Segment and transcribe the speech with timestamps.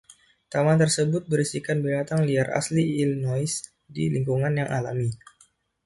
[0.51, 3.51] Taman tersebut berisikan binatang liar asli Illinois,
[3.95, 5.09] di lingkungan yang alami.